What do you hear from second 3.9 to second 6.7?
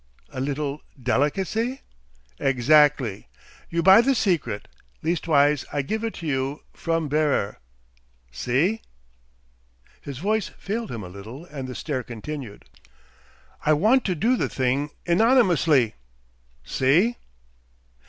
the secret leastways, I give it you